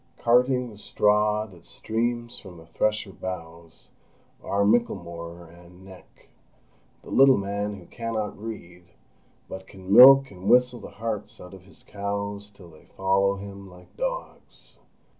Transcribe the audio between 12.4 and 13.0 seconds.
till they